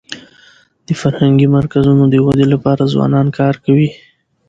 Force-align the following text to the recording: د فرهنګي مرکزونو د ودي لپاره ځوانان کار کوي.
د 0.87 0.89
فرهنګي 1.01 1.47
مرکزونو 1.57 2.03
د 2.09 2.15
ودي 2.25 2.45
لپاره 2.53 2.91
ځوانان 2.93 3.27
کار 3.37 3.55
کوي. 3.65 3.89